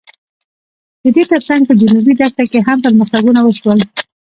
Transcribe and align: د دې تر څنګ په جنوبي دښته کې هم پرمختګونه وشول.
د 1.03 1.05
دې 1.15 1.23
تر 1.31 1.39
څنګ 1.47 1.61
په 1.65 1.73
جنوبي 1.81 2.13
دښته 2.19 2.43
کې 2.51 2.59
هم 2.67 2.77
پرمختګونه 2.85 3.39
وشول. 3.43 3.79